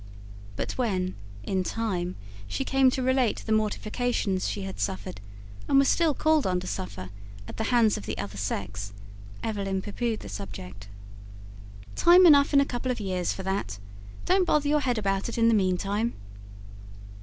[0.55, 1.13] But when,
[1.43, 2.15] in time,
[2.47, 5.21] she came to relate the mortifications she had suffered
[5.67, 7.11] and was still called on to suffer
[7.47, 8.93] at the hands of the other sex,
[9.43, 10.87] Evelyn pooh poohed the subject.
[11.95, 13.77] "Time enough in a couple of years for that.
[14.25, 16.15] Don't bother your head about it in the meantime."